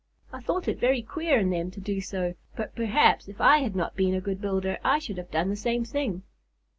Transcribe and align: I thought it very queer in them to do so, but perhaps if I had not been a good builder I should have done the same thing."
I 0.33 0.39
thought 0.41 0.67
it 0.67 0.79
very 0.79 1.03
queer 1.03 1.37
in 1.37 1.51
them 1.51 1.69
to 1.69 1.79
do 1.79 2.01
so, 2.01 2.33
but 2.55 2.73
perhaps 2.75 3.27
if 3.27 3.39
I 3.39 3.59
had 3.59 3.75
not 3.75 3.95
been 3.95 4.15
a 4.15 4.19
good 4.19 4.41
builder 4.41 4.79
I 4.83 4.97
should 4.97 5.17
have 5.19 5.29
done 5.29 5.49
the 5.51 5.55
same 5.55 5.85
thing." 5.85 6.23